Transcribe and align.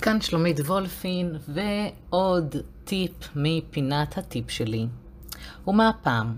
כאן 0.00 0.20
שלומית 0.20 0.60
וולפין, 0.60 1.36
ועוד 1.48 2.56
טיפ 2.84 3.12
מפינת 3.36 4.18
הטיפ 4.18 4.50
שלי. 4.50 4.86
ומה 5.66 5.88
הפעם? 5.88 6.36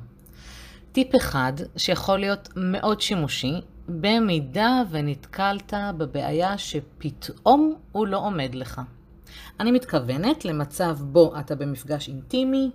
טיפ 0.93 1.17
אחד 1.17 1.53
שיכול 1.77 2.19
להיות 2.19 2.49
מאוד 2.57 3.01
שימושי, 3.01 3.53
במידה 3.89 4.83
ונתקלת 4.91 5.75
בבעיה 5.97 6.59
שפתאום 6.59 7.75
הוא 7.93 8.07
לא 8.07 8.19
עומד 8.19 8.55
לך. 8.55 8.81
אני 9.61 9.71
מתכוונת 9.71 10.45
למצב 10.45 10.97
בו 11.01 11.35
אתה 11.41 11.55
במפגש 11.55 12.09
אינטימי, 12.09 12.71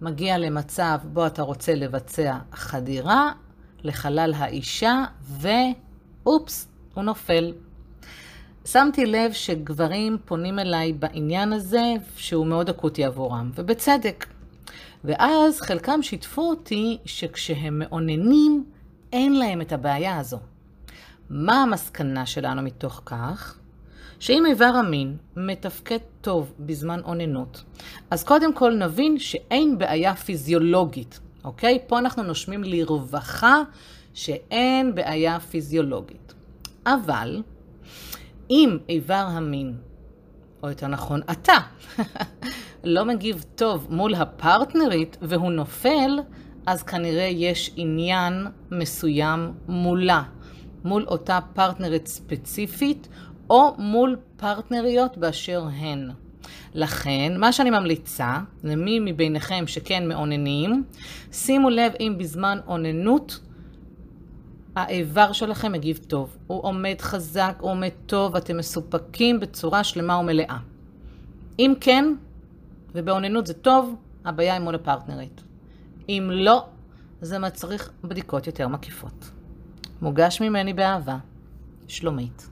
מגיע 0.00 0.38
למצב 0.38 0.98
בו 1.04 1.26
אתה 1.26 1.42
רוצה 1.42 1.74
לבצע 1.74 2.38
חדירה 2.52 3.32
לחלל 3.82 4.34
האישה, 4.36 5.04
ואופס, 5.20 6.68
הוא 6.94 7.04
נופל. 7.04 7.52
שמתי 8.72 9.06
לב 9.06 9.32
שגברים 9.32 10.18
פונים 10.24 10.58
אליי 10.58 10.92
בעניין 10.92 11.52
הזה 11.52 11.92
שהוא 12.16 12.46
מאוד 12.46 12.68
אקוטי 12.68 13.04
עבורם, 13.04 13.50
ובצדק. 13.54 14.26
ואז 15.04 15.60
חלקם 15.60 16.02
שיתפו 16.02 16.42
אותי 16.42 16.98
שכשהם 17.04 17.78
מאוננים, 17.78 18.64
אין 19.12 19.38
להם 19.38 19.60
את 19.60 19.72
הבעיה 19.72 20.18
הזו. 20.18 20.38
מה 21.30 21.62
המסקנה 21.62 22.26
שלנו 22.26 22.62
מתוך 22.62 23.02
כך? 23.04 23.58
שאם 24.18 24.46
איבר 24.46 24.64
המין 24.64 25.16
מתפקד 25.36 25.98
טוב 26.20 26.52
בזמן 26.60 27.00
אוננות, 27.04 27.62
אז 28.10 28.24
קודם 28.24 28.54
כל 28.54 28.74
נבין 28.74 29.18
שאין 29.18 29.78
בעיה 29.78 30.14
פיזיולוגית, 30.14 31.20
אוקיי? 31.44 31.78
פה 31.86 31.98
אנחנו 31.98 32.22
נושמים 32.22 32.64
לרווחה 32.64 33.62
שאין 34.14 34.94
בעיה 34.94 35.40
פיזיולוגית. 35.40 36.34
אבל 36.86 37.42
אם 38.50 38.78
איבר 38.88 39.26
המין, 39.28 39.76
או 40.62 40.68
יותר 40.68 40.86
נכון, 40.86 41.20
אתה, 41.30 41.56
לא 42.84 43.04
מגיב 43.04 43.44
טוב 43.54 43.86
מול 43.90 44.14
הפרטנרית 44.14 45.16
והוא 45.22 45.52
נופל, 45.52 46.18
אז 46.66 46.82
כנראה 46.82 47.24
יש 47.24 47.72
עניין 47.76 48.46
מסוים 48.70 49.52
מולה, 49.68 50.22
מול 50.84 51.04
אותה 51.08 51.38
פרטנרית 51.54 52.06
ספציפית, 52.06 53.08
או 53.50 53.74
מול 53.78 54.16
פרטנריות 54.36 55.18
באשר 55.18 55.64
הן. 55.76 56.10
לכן, 56.74 57.32
מה 57.38 57.52
שאני 57.52 57.70
ממליצה, 57.70 58.38
למי 58.64 59.00
מביניכם 59.00 59.66
שכן 59.66 60.08
מאוננים, 60.08 60.84
שימו 61.32 61.70
לב 61.70 61.92
אם 62.00 62.14
בזמן 62.18 62.58
אוננות 62.66 63.40
האיבר 64.78 65.32
שלכם 65.32 65.72
מגיב 65.72 66.00
טוב. 66.06 66.36
הוא 66.46 66.64
עומד 66.64 66.96
חזק, 67.00 67.54
הוא 67.60 67.70
עומד 67.70 67.88
טוב, 68.06 68.36
אתם 68.36 68.56
מסופקים 68.56 69.40
בצורה 69.40 69.84
שלמה 69.84 70.18
ומלאה. 70.18 70.58
אם 71.58 71.74
כן, 71.80 72.14
ובאוננות 72.94 73.46
זה 73.46 73.54
טוב, 73.54 73.94
הבעיה 74.24 74.54
היא 74.54 74.62
מול 74.62 74.74
הפרטנרית. 74.74 75.42
אם 76.08 76.30
לא, 76.32 76.66
זה 77.20 77.38
מצריך 77.38 77.90
בדיקות 78.04 78.46
יותר 78.46 78.68
מקיפות. 78.68 79.30
מוגש 80.02 80.40
ממני 80.40 80.72
באהבה, 80.72 81.18
שלומית. 81.88 82.48